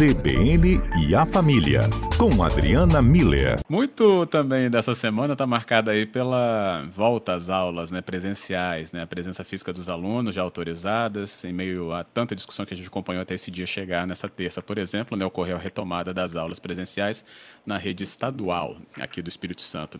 [0.00, 1.82] CBN e a Família,
[2.20, 3.58] com Adriana Miller.
[3.66, 9.06] Muito também dessa semana está marcada aí pela volta às aulas né, presenciais, né, a
[9.06, 13.22] presença física dos alunos já autorizadas, em meio a tanta discussão que a gente acompanhou
[13.22, 17.24] até esse dia chegar nessa terça, por exemplo, né, ocorreu a retomada das aulas presenciais
[17.64, 19.98] na rede estadual aqui do Espírito Santo.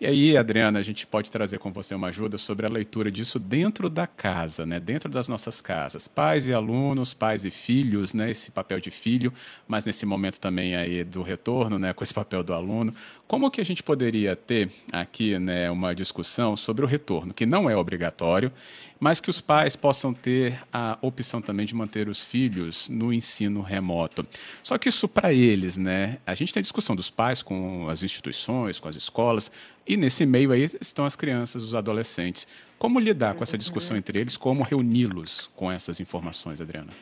[0.00, 3.40] E aí, Adriana, a gente pode trazer com você uma ajuda sobre a leitura disso
[3.40, 6.06] dentro da casa, né, dentro das nossas casas.
[6.06, 9.32] Pais e alunos, pais e filhos, né, esse papel de filho
[9.66, 12.94] mas nesse momento também aí do retorno, né, com esse papel do aluno.
[13.26, 17.68] Como que a gente poderia ter aqui, né, uma discussão sobre o retorno, que não
[17.68, 18.52] é obrigatório,
[19.00, 23.62] mas que os pais possam ter a opção também de manter os filhos no ensino
[23.62, 24.26] remoto.
[24.62, 28.78] Só que isso para eles, né, a gente tem discussão dos pais com as instituições,
[28.78, 29.50] com as escolas,
[29.86, 32.46] e nesse meio aí estão as crianças, os adolescentes.
[32.78, 34.36] Como lidar com essa discussão entre eles?
[34.36, 36.92] Como reuni-los com essas informações, Adriana?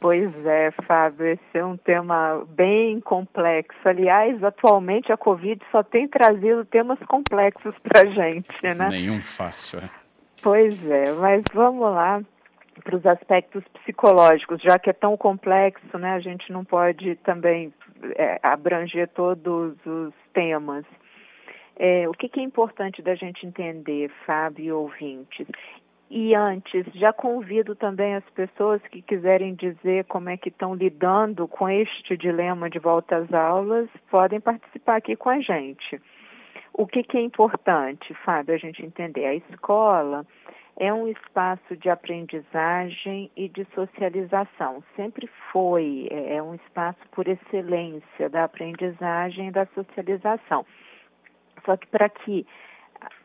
[0.00, 3.78] Pois é, Fábio, esse é um tema bem complexo.
[3.84, 8.88] Aliás, atualmente a Covid só tem trazido temas complexos para a gente, né?
[8.88, 9.90] Nenhum fácil, é.
[10.42, 12.22] Pois é, mas vamos lá
[12.82, 16.14] para os aspectos psicológicos, já que é tão complexo, né?
[16.14, 17.70] A gente não pode também
[18.16, 20.86] é, abranger todos os temas.
[21.76, 25.46] É, o que, que, é importante da gente entender, Fábio e ouvintes?
[26.10, 31.46] E antes, já convido também as pessoas que quiserem dizer como é que estão lidando
[31.46, 36.02] com este dilema de volta às aulas, podem participar aqui com a gente.
[36.72, 39.24] O que, que é importante, Fábio, a gente entender?
[39.24, 40.26] A escola
[40.76, 44.82] é um espaço de aprendizagem e de socialização.
[44.96, 50.66] Sempre foi, é, é um espaço por excelência da aprendizagem e da socialização.
[51.64, 52.44] Só que para que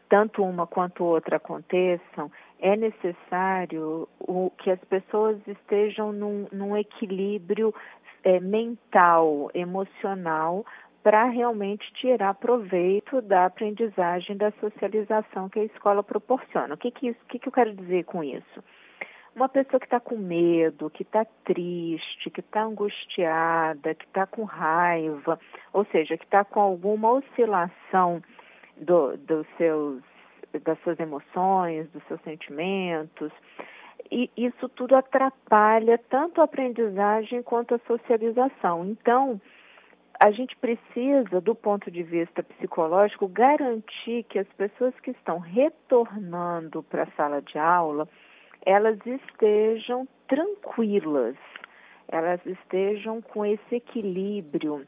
[0.09, 7.73] tanto uma quanto outra aconteçam, é necessário o, que as pessoas estejam num, num equilíbrio
[8.23, 10.66] é, mental, emocional,
[11.03, 16.74] para realmente tirar proveito da aprendizagem, da socialização que a escola proporciona.
[16.74, 18.63] O que, que, isso, que, que eu quero dizer com isso?
[19.35, 24.46] Uma pessoa que está com medo, que está triste, que está angustiada, que está com
[24.46, 25.38] raiva,
[25.74, 28.22] ou seja, que está com alguma oscilação
[28.78, 30.01] do, dos seus
[30.63, 33.31] das suas emoções, dos seus sentimentos.
[34.11, 38.85] E isso tudo atrapalha tanto a aprendizagem quanto a socialização.
[38.85, 39.41] Então,
[40.23, 46.83] a gente precisa, do ponto de vista psicológico, garantir que as pessoas que estão retornando
[46.83, 48.07] para a sala de aula,
[48.66, 51.35] elas estejam tranquilas,
[52.07, 54.85] elas estejam com esse equilíbrio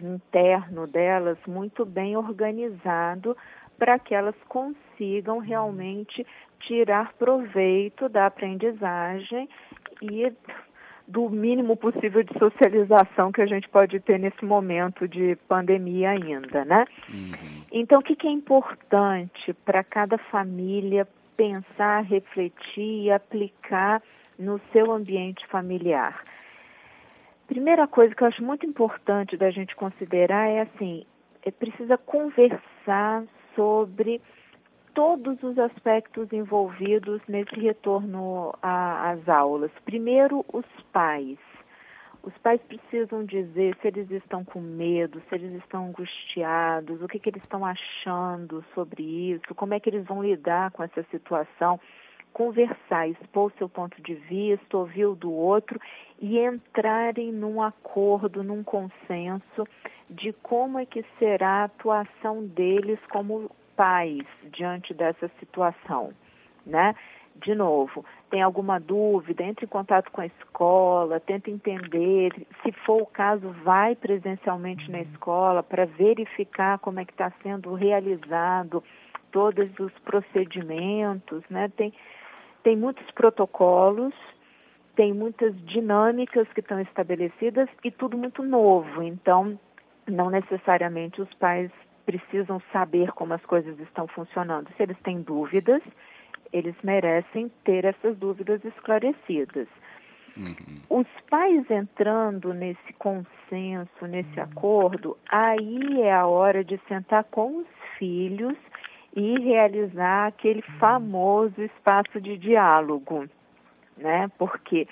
[0.00, 3.36] interno delas muito bem organizado
[3.80, 6.24] para que elas consigam realmente
[6.60, 9.48] tirar proveito da aprendizagem
[10.02, 10.30] e
[11.08, 16.64] do mínimo possível de socialização que a gente pode ter nesse momento de pandemia ainda,
[16.64, 16.84] né?
[17.08, 17.64] Uhum.
[17.72, 24.02] Então, o que, que é importante para cada família pensar, refletir e aplicar
[24.38, 26.22] no seu ambiente familiar?
[27.48, 31.04] Primeira coisa que eu acho muito importante da gente considerar é assim,
[31.42, 33.24] é precisa conversar
[33.54, 34.20] sobre
[34.94, 39.70] todos os aspectos envolvidos nesse retorno às aulas.
[39.84, 41.38] Primeiro, os pais.
[42.22, 47.18] Os pais precisam dizer se eles estão com medo, se eles estão angustiados, o que,
[47.18, 51.80] que eles estão achando sobre isso, como é que eles vão lidar com essa situação.
[52.32, 55.80] Conversar, expor seu ponto de vista, ouvir o do outro
[56.20, 59.66] e entrarem num acordo, num consenso
[60.08, 66.12] de como é que será a atuação deles como pais diante dessa situação,
[66.66, 66.94] né?
[67.36, 73.00] De novo, tem alguma dúvida, entre em contato com a escola, tenta entender, se for
[73.02, 78.84] o caso, vai presencialmente na escola para verificar como é que está sendo realizado
[79.32, 81.70] todos os procedimentos, né?
[81.76, 81.94] Tem,
[82.62, 84.14] tem muitos protocolos,
[84.96, 89.02] tem muitas dinâmicas que estão estabelecidas e tudo muito novo.
[89.02, 89.58] Então,
[90.06, 91.70] não necessariamente os pais
[92.04, 94.68] precisam saber como as coisas estão funcionando.
[94.76, 95.82] Se eles têm dúvidas,
[96.52, 99.68] eles merecem ter essas dúvidas esclarecidas.
[100.36, 100.80] Uhum.
[100.88, 107.66] Os pais entrando nesse consenso, nesse acordo, aí é a hora de sentar com os
[107.98, 108.56] filhos
[109.14, 110.78] e realizar aquele uhum.
[110.78, 113.26] famoso espaço de diálogo,
[113.96, 114.30] né?
[114.38, 114.86] Porque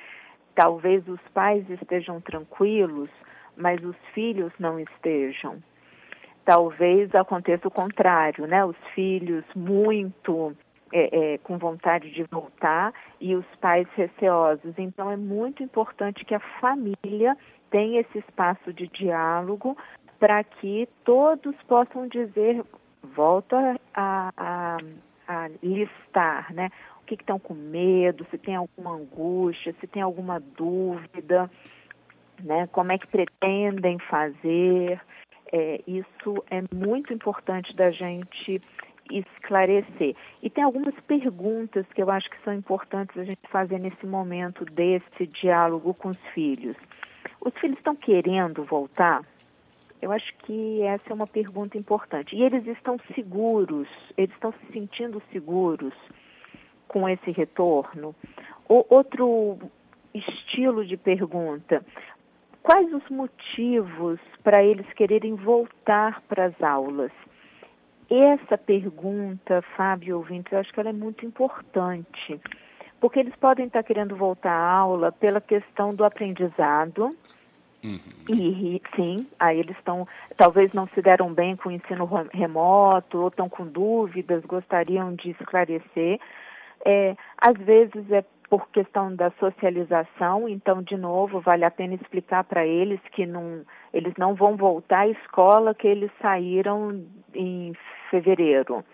[0.54, 3.10] talvez os pais estejam tranquilos,
[3.56, 5.62] mas os filhos não estejam.
[6.44, 8.64] Talvez aconteça o contrário, né?
[8.64, 10.56] Os filhos muito
[10.92, 14.74] é, é, com vontade de voltar e os pais receosos.
[14.78, 17.36] Então, é muito importante que a família
[17.70, 19.76] tenha esse espaço de diálogo
[20.18, 22.64] para que todos possam dizer,
[23.02, 23.54] volto
[23.98, 24.78] a, a,
[25.26, 26.70] a listar, né?
[27.02, 31.50] O que estão com medo, se tem alguma angústia, se tem alguma dúvida,
[32.40, 32.68] né?
[32.68, 35.00] Como é que pretendem fazer.
[35.50, 38.62] É, isso é muito importante da gente
[39.10, 40.14] esclarecer.
[40.42, 44.64] E tem algumas perguntas que eu acho que são importantes a gente fazer nesse momento
[44.66, 46.76] desse diálogo com os filhos.
[47.40, 49.24] Os filhos estão querendo voltar?
[50.00, 52.36] Eu acho que essa é uma pergunta importante.
[52.36, 55.94] E eles estão seguros, eles estão se sentindo seguros
[56.88, 58.14] com esse retorno?
[58.68, 59.58] O, outro
[60.14, 61.84] estilo de pergunta:
[62.62, 67.12] quais os motivos para eles quererem voltar para as aulas?
[68.10, 72.40] Essa pergunta, Fábio ouvintes, eu acho que ela é muito importante,
[72.98, 77.14] porque eles podem estar querendo voltar à aula pela questão do aprendizado,
[77.82, 78.00] Uhum.
[78.28, 83.28] E sim, aí eles estão, talvez não se deram bem com o ensino remoto, ou
[83.28, 86.18] estão com dúvidas, gostariam de esclarecer.
[86.84, 92.44] É, às vezes é por questão da socialização, então, de novo, vale a pena explicar
[92.44, 97.04] para eles que não, eles não vão voltar à escola que eles saíram
[97.34, 97.74] em
[98.10, 98.84] fevereiro.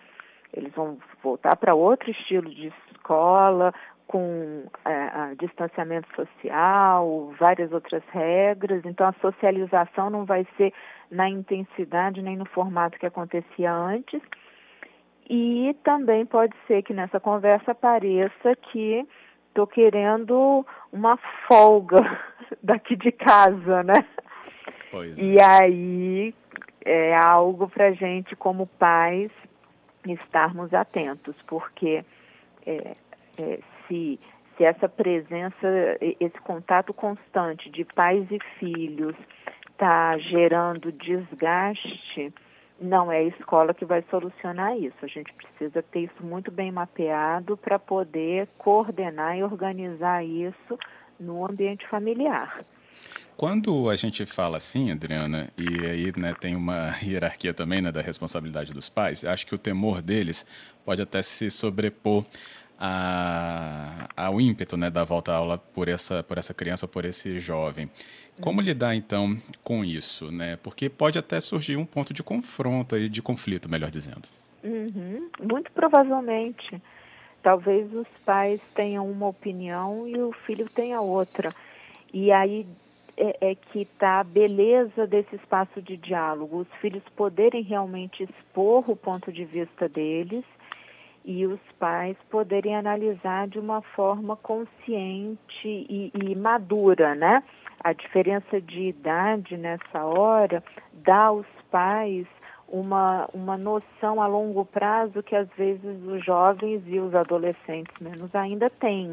[0.52, 3.72] Eles vão voltar para outro estilo de escola,
[4.06, 8.84] com é, distanciamento social, várias outras regras.
[8.84, 10.72] Então, a socialização não vai ser
[11.10, 14.20] na intensidade nem no formato que acontecia antes.
[15.28, 19.06] E também pode ser que nessa conversa apareça que
[19.48, 21.16] estou querendo uma
[21.46, 21.98] folga
[22.62, 24.04] daqui de casa, né?
[24.90, 25.44] Pois e é.
[25.44, 26.34] aí
[26.84, 29.30] é algo para gente, como pais,
[30.06, 32.04] estarmos atentos, porque
[32.66, 32.96] é,
[33.38, 34.18] é, se,
[34.56, 35.66] se essa presença,
[36.20, 39.14] esse contato constante de pais e filhos
[39.70, 42.32] está gerando desgaste,
[42.80, 44.96] não é a escola que vai solucionar isso.
[45.02, 50.78] A gente precisa ter isso muito bem mapeado para poder coordenar e organizar isso
[51.18, 52.64] no ambiente familiar.
[53.36, 58.00] Quando a gente fala assim, Adriana, e aí né, tem uma hierarquia também né, da
[58.00, 60.46] responsabilidade dos pais, acho que o temor deles
[60.84, 62.24] pode até se sobrepor
[62.86, 67.40] a, ao ímpeto né, da volta à aula por essa, por essa criança, por esse
[67.40, 67.88] jovem.
[68.42, 68.66] Como uhum.
[68.66, 70.30] lidar, então, com isso?
[70.30, 70.56] Né?
[70.62, 74.28] Porque pode até surgir um ponto de confronto, e de conflito, melhor dizendo.
[74.62, 75.30] Uhum.
[75.40, 76.82] Muito provavelmente.
[77.42, 81.54] Talvez os pais tenham uma opinião e o filho tenha outra.
[82.12, 82.66] E aí
[83.16, 86.58] é, é que está a beleza desse espaço de diálogo.
[86.58, 90.44] Os filhos poderem realmente expor o ponto de vista deles
[91.24, 97.42] e os pais poderem analisar de uma forma consciente e, e, madura, né?
[97.82, 100.62] A diferença de idade nessa hora
[100.92, 102.26] dá aos pais
[102.68, 108.34] uma, uma noção a longo prazo que às vezes os jovens e os adolescentes menos
[108.34, 109.12] ainda têm.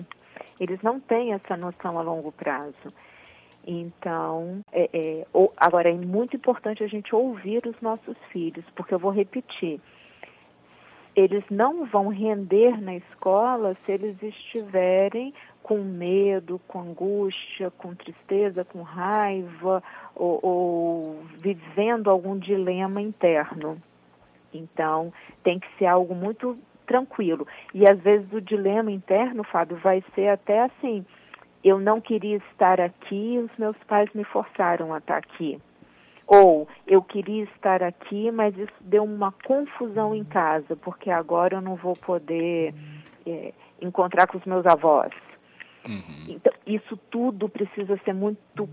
[0.60, 2.94] Eles não têm essa noção a longo prazo.
[3.66, 9.00] Então, é, é, agora é muito importante a gente ouvir os nossos filhos, porque eu
[9.00, 9.80] vou repetir
[11.16, 18.66] eles não vão render na escola se eles estiverem com medo, com angústia, com tristeza,
[18.66, 19.84] com raiva
[20.16, 23.82] ou, ou vivendo algum dilema interno.
[24.54, 27.48] Então, tem que ser algo muito tranquilo.
[27.74, 31.06] E às vezes o dilema interno, Fábio, vai ser até assim:
[31.64, 35.60] eu não queria estar aqui, os meus pais me forçaram a estar aqui.
[36.34, 41.62] Ou eu queria estar aqui, mas isso deu uma confusão em casa, porque agora eu
[41.62, 42.74] não vou poder
[43.28, 45.12] é, encontrar com os meus avós.
[45.86, 46.28] Uhum.
[46.30, 48.70] Então, isso tudo precisa ser muito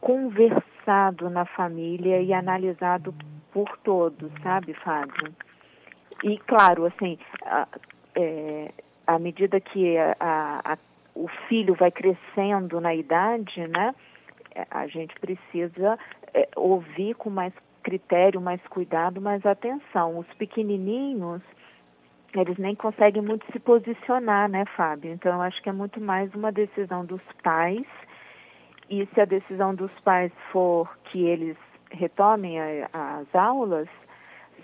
[0.00, 3.14] conversado na família e analisado
[3.52, 5.34] por todos, sabe, Fábio?
[6.24, 7.68] E, claro, assim, a,
[8.14, 8.72] é,
[9.06, 10.78] à medida que a, a,
[11.14, 13.94] o filho vai crescendo na idade, né,
[14.70, 15.98] a gente precisa
[16.34, 20.18] é, ouvir com mais critério, mais cuidado, mais atenção.
[20.18, 21.42] Os pequenininhos,
[22.34, 25.12] eles nem conseguem muito se posicionar, né, Fábio?
[25.12, 27.86] Então, eu acho que é muito mais uma decisão dos pais.
[28.88, 31.56] E se a decisão dos pais for que eles
[31.90, 33.88] retomem a, as aulas,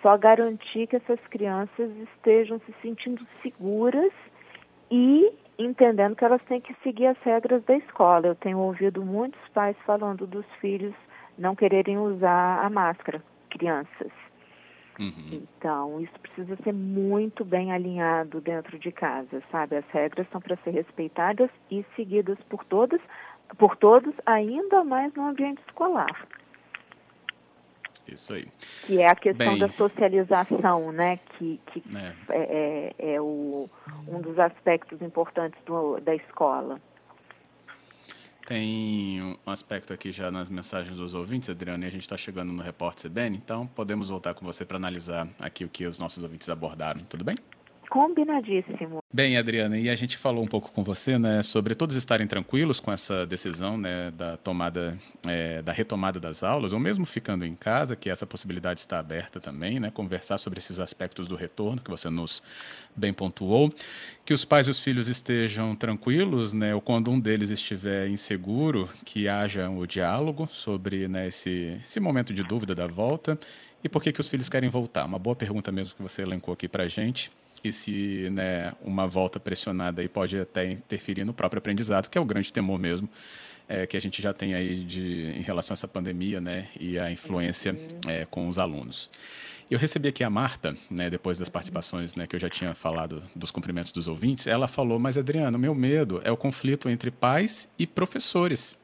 [0.03, 4.13] só garantir que essas crianças estejam se sentindo seguras
[4.91, 8.29] e entendendo que elas têm que seguir as regras da escola.
[8.29, 10.95] Eu tenho ouvido muitos pais falando dos filhos
[11.39, 14.13] não quererem usar a máscara, crianças.
[14.99, 15.43] Uhum.
[15.57, 19.77] Então, isso precisa ser muito bem alinhado dentro de casa, sabe?
[19.77, 23.01] As regras são para ser respeitadas e seguidas por todas,
[23.57, 26.27] por todos, ainda mais no ambiente escolar.
[28.13, 28.49] Isso aí.
[28.87, 31.19] Que é a questão Bem, da socialização, né?
[31.37, 32.15] Que, que é.
[32.31, 33.69] É, é, é o,
[34.09, 36.81] um dos aspectos importantes do, da escola.
[38.49, 42.51] Tem um aspecto aqui já nas mensagens dos ouvintes, Adriana, e a gente está chegando
[42.51, 46.25] no Repórter CBN, então podemos voltar com você para analisar aqui o que os nossos
[46.25, 47.37] ouvintes abordaram, tudo bem?
[47.89, 49.03] Combinadíssimo.
[49.13, 52.81] Bem, Adriana, e a gente falou um pouco com você, né, sobre todos estarem tranquilos
[52.81, 57.55] com essa decisão, né, da tomada, é, da retomada das aulas, ou mesmo ficando em
[57.55, 61.91] casa, que essa possibilidade está aberta também, né, conversar sobre esses aspectos do retorno que
[61.91, 62.43] você nos
[62.95, 63.73] bem pontuou,
[64.25, 68.91] que os pais e os filhos estejam tranquilos, né, ou quando um deles estiver inseguro,
[69.05, 73.39] que haja o diálogo sobre, né, esse, esse momento de dúvida da volta
[73.83, 75.07] e por que que os filhos querem voltar.
[75.07, 77.31] Uma boa pergunta mesmo que você elencou aqui para gente
[77.63, 82.21] e se né, uma volta pressionada aí pode até interferir no próprio aprendizado, que é
[82.21, 83.09] o grande temor mesmo
[83.69, 86.99] é, que a gente já tem aí de, em relação a essa pandemia né, e
[86.99, 89.11] a influência é, com os alunos.
[89.71, 93.23] Eu recebi aqui a Marta, né, depois das participações né, que eu já tinha falado
[93.37, 97.69] dos cumprimentos dos ouvintes, ela falou, mas Adriano, meu medo é o conflito entre pais
[97.79, 98.77] e professores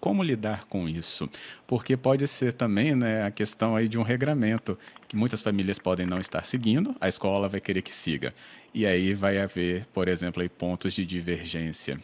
[0.00, 1.28] como lidar com isso?
[1.66, 6.06] Porque pode ser também né, a questão aí de um regramento que muitas famílias podem
[6.06, 8.34] não estar seguindo, a escola vai querer que siga.
[8.74, 11.98] E aí vai haver, por exemplo, aí pontos de divergência.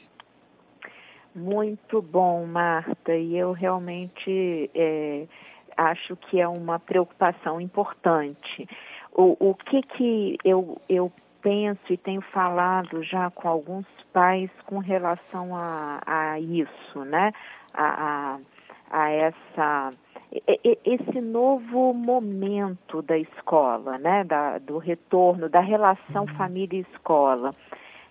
[1.35, 3.15] Muito bom, Marta.
[3.15, 5.27] E eu realmente é,
[5.77, 8.69] acho que é uma preocupação importante.
[9.13, 11.13] O, o que, que eu, eu
[11.45, 17.33] penso e tenho falado já com alguns pais com relação a, a isso, né?
[17.75, 18.39] a,
[18.91, 19.93] a, essa
[20.85, 26.35] esse novo momento da escola, né, da, do retorno, da relação uhum.
[26.35, 27.55] família-escola.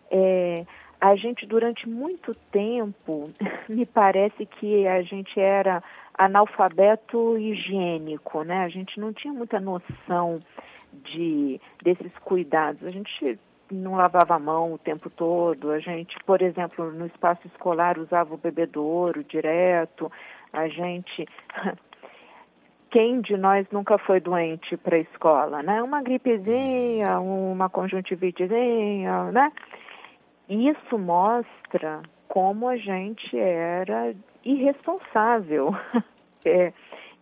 [0.10, 0.66] É,
[1.02, 3.30] a gente, durante muito tempo,
[3.68, 5.84] me parece que a gente era
[6.18, 8.63] analfabeto higiênico, né?
[8.63, 10.40] A gente não tinha muita noção
[11.04, 12.84] de, desses cuidados.
[12.86, 13.40] A gente
[13.72, 15.72] não lavava a mão o tempo todo.
[15.72, 20.12] A gente, por exemplo, no espaço escolar usava o bebedouro direto.
[20.52, 21.28] A gente
[22.94, 25.82] quem de nós nunca foi doente para a escola, né?
[25.82, 29.52] Uma gripezinha, uma conjuntivitezinha, né?
[30.48, 34.14] Isso mostra como a gente era
[34.46, 35.76] irresponsável.
[36.46, 36.72] é,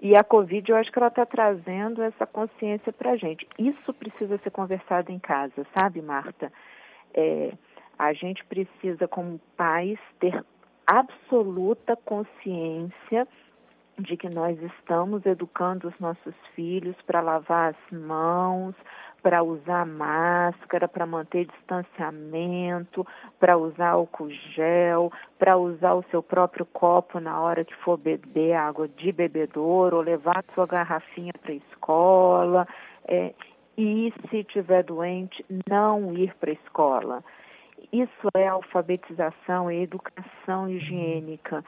[0.02, 3.48] e a Covid, eu acho que ela está trazendo essa consciência para a gente.
[3.60, 6.52] Isso precisa ser conversado em casa, sabe, Marta?
[7.14, 7.54] É,
[8.00, 10.44] a gente precisa, como pais, ter
[10.88, 13.28] absoluta consciência
[14.00, 18.74] de que nós estamos educando os nossos filhos para lavar as mãos,
[19.22, 23.06] para usar máscara, para manter distanciamento,
[23.40, 28.54] para usar álcool gel, para usar o seu próprio copo na hora que for beber
[28.54, 32.68] água de bebedouro, ou levar sua garrafinha para a escola.
[33.08, 33.34] É,
[33.78, 37.24] e se tiver doente, não ir para a escola.
[37.92, 41.64] Isso é alfabetização, é educação higiênica.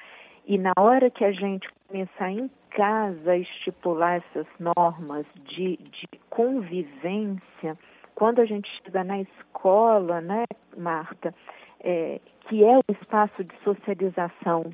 [0.46, 6.08] E na hora que a gente começar em casa a estipular essas normas de, de
[6.30, 7.78] convivência,
[8.16, 10.46] quando a gente chega na escola, né,
[10.76, 11.34] Marta,
[11.82, 14.72] é, que é o espaço de socialização,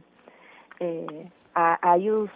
[0.80, 2.32] é, aí os,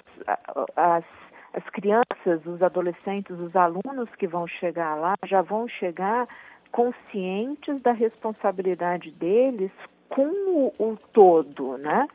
[0.75, 1.05] as,
[1.53, 6.27] as crianças, os adolescentes, os alunos que vão chegar lá já vão chegar
[6.71, 9.71] conscientes da responsabilidade deles
[10.09, 12.07] com o, o todo, né?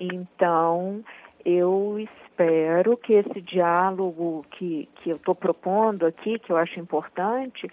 [0.00, 1.02] Então,
[1.44, 7.70] eu espero que esse diálogo que, que eu estou propondo aqui, que eu acho importante,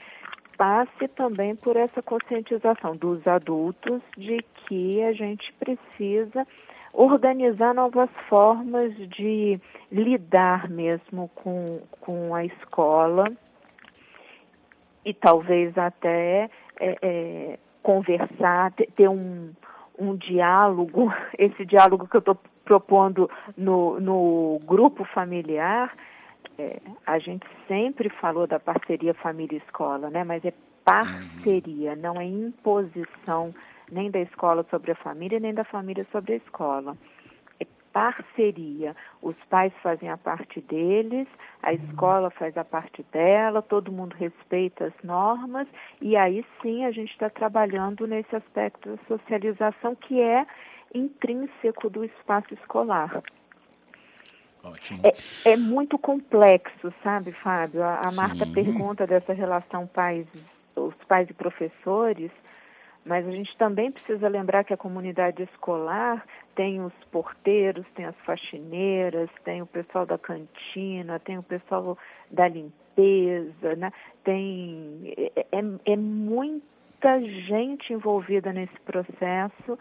[0.58, 6.48] passe também por essa conscientização dos adultos de que a gente precisa
[6.94, 9.60] organizar novas formas de
[9.92, 13.25] lidar mesmo com, com a escola
[15.03, 16.50] e talvez até
[16.80, 19.51] é, é, conversar, ter um,
[19.98, 25.94] um diálogo, esse diálogo que eu estou propondo no, no grupo familiar,
[26.58, 30.24] é, a gente sempre falou da parceria família-escola, né?
[30.24, 30.54] Mas é
[30.86, 32.02] parceria, uhum.
[32.02, 33.54] não é imposição
[33.92, 36.98] nem da escola sobre a família, nem da família sobre a escola
[37.94, 38.96] parceria.
[39.22, 41.28] Os pais fazem a parte deles,
[41.62, 41.76] a uhum.
[41.76, 45.68] escola faz a parte dela, todo mundo respeita as normas
[46.02, 50.46] e aí sim a gente está trabalhando nesse aspecto da socialização que é
[50.94, 53.22] intrínseco do espaço escolar.
[54.64, 55.02] Ótimo.
[55.04, 57.84] É, é muito complexo, sabe, Fábio?
[57.84, 60.26] A, a Marta pergunta dessa relação pais,
[60.76, 62.32] os pais e professores,
[63.05, 68.15] mas a gente também precisa lembrar que a comunidade escolar tem os porteiros, tem as
[68.25, 71.98] faxineiras, tem o pessoal da cantina, tem o pessoal
[72.31, 73.91] da limpeza, né?
[74.24, 79.77] tem é, é, é muita gente envolvida nesse processo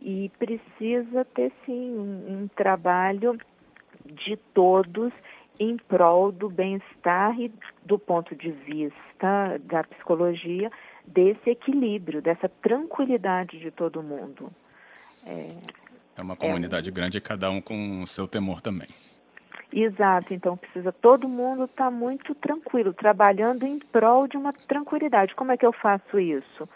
[0.00, 3.38] e precisa ter sim um, um trabalho
[4.06, 5.12] de todos
[5.58, 7.52] em prol do bem-estar e
[7.84, 10.70] do ponto de vista da psicologia
[11.06, 14.50] desse equilíbrio, dessa tranquilidade de todo mundo.
[15.26, 15.48] É,
[16.16, 18.88] é uma comunidade é, grande e cada um com o seu temor também.
[19.72, 25.34] Exato, então precisa todo mundo estar tá muito tranquilo, trabalhando em prol de uma tranquilidade.
[25.34, 26.68] Como é que eu faço isso?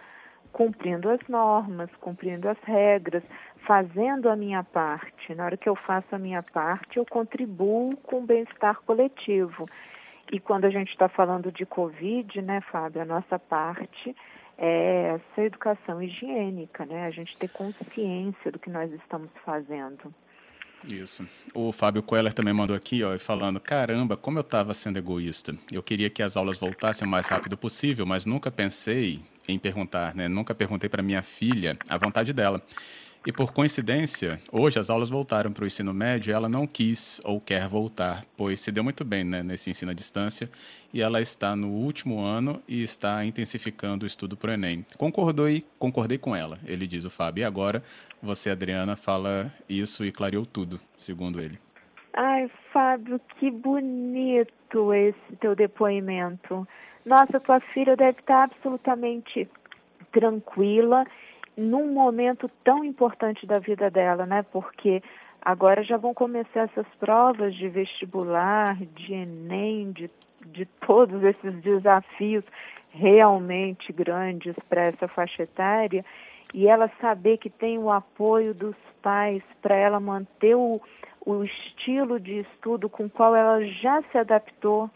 [0.50, 3.22] Cumprindo as normas, cumprindo as regras,
[3.64, 5.32] fazendo a minha parte.
[5.34, 9.68] Na hora que eu faço a minha parte, eu contribuo com o bem-estar coletivo.
[10.30, 14.14] E quando a gente está falando de Covid, né, Fábio, a nossa parte
[14.58, 17.06] é essa educação higiênica, né?
[17.06, 20.12] A gente ter consciência do que nós estamos fazendo.
[20.84, 21.26] Isso.
[21.54, 25.54] O Fábio Queller também mandou aqui, ó, falando: caramba, como eu estava sendo egoísta.
[25.72, 30.14] Eu queria que as aulas voltassem o mais rápido possível, mas nunca pensei em perguntar,
[30.14, 30.28] né?
[30.28, 32.62] Nunca perguntei para minha filha a vontade dela.
[33.26, 37.20] E por coincidência, hoje as aulas voltaram para o ensino médio e ela não quis
[37.24, 40.48] ou quer voltar, pois se deu muito bem né, nesse ensino à distância
[40.94, 44.86] e ela está no último ano e está intensificando o estudo para o Enem.
[44.96, 47.42] Concordou e concordei com ela, ele diz o Fábio.
[47.42, 47.82] E agora
[48.22, 51.58] você, Adriana, fala isso e clareou tudo, segundo ele.
[52.14, 56.66] Ai, Fábio, que bonito esse teu depoimento.
[57.04, 59.48] Nossa, tua filha deve estar absolutamente
[60.12, 61.04] tranquila
[61.58, 64.44] num momento tão importante da vida dela, né?
[64.52, 65.02] Porque
[65.42, 70.08] agora já vão começar essas provas de vestibular, de Enem, de,
[70.46, 72.44] de todos esses desafios
[72.90, 76.04] realmente grandes para essa faixa etária
[76.54, 80.80] e ela saber que tem o apoio dos pais para ela manter o,
[81.26, 84.88] o estilo de estudo com qual ela já se adaptou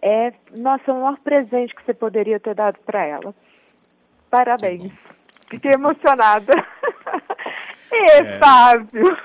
[0.00, 3.34] é nossa o maior presente que você poderia ter dado para ela.
[4.30, 4.92] Parabéns.
[5.48, 6.52] Fiquei emocionada.
[7.92, 8.38] e, é.
[8.38, 9.16] Fábio?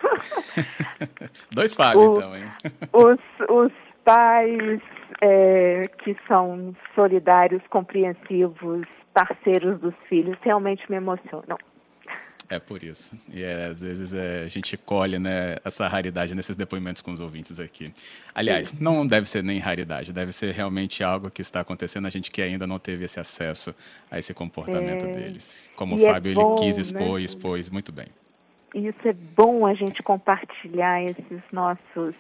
[1.52, 2.46] Dois Fábio, então, hein?
[2.94, 3.72] Os, os
[4.04, 4.82] pais
[5.22, 11.58] é, que são solidários, compreensivos, parceiros dos filhos, realmente me emocionam.
[12.52, 13.18] É por isso.
[13.34, 17.22] E é, às vezes é, a gente colhe né, essa raridade nesses depoimentos com os
[17.22, 17.94] ouvintes aqui.
[18.36, 22.30] Aliás, não deve ser nem raridade, deve ser realmente algo que está acontecendo, a gente
[22.30, 23.74] que ainda não teve esse acesso
[24.12, 25.12] a esse comportamento é.
[25.14, 25.72] deles.
[25.78, 27.22] Como e o é Fábio bom, ele quis expor né?
[27.22, 28.08] e expôs muito bem.
[28.76, 32.14] Isso é bom a gente compartilhar esses nossos.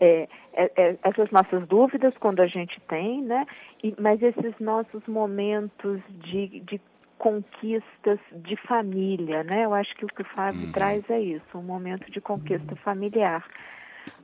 [0.00, 3.46] É, é, é, essas nossas dúvidas quando a gente tem, né?
[3.82, 6.80] E, mas esses nossos momentos de, de
[7.24, 9.64] conquistas de família, né?
[9.64, 10.72] Eu acho que o que o Fábio uhum.
[10.72, 13.42] traz é isso, um momento de conquista familiar.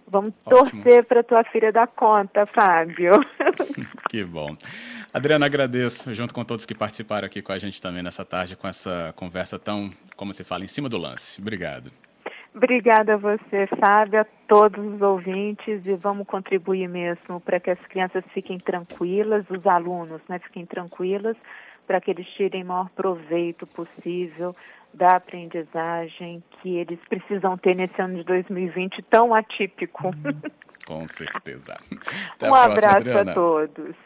[0.06, 0.82] Vamos Ótimo.
[0.82, 3.12] torcer para tua filha dar conta, Fábio.
[4.10, 4.54] que bom.
[5.14, 8.68] Adriana, agradeço, junto com todos que participaram aqui com a gente também nessa tarde, com
[8.68, 11.40] essa conversa tão, como se fala, em cima do lance.
[11.40, 11.90] Obrigado.
[12.54, 17.80] Obrigada a você, Fábio, a todos os ouvintes e vamos contribuir mesmo para que as
[17.86, 21.36] crianças fiquem tranquilas, os alunos, né, fiquem tranquilas
[21.90, 24.54] para que eles tirem o maior proveito possível
[24.94, 30.14] da aprendizagem que eles precisam ter nesse ano de 2020 tão atípico.
[30.86, 31.74] Com certeza.
[32.34, 33.32] Até um próxima, abraço Adriana.
[33.32, 33.96] a todos.